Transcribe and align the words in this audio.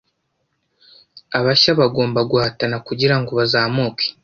abashya 1.37 1.71
bagomba 1.79 2.19
guhatana 2.31 2.77
kugirango 2.87 3.31
bazamuke 3.39 4.05